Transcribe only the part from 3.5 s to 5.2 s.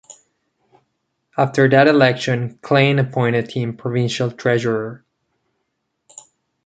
him Provincial Treasurer.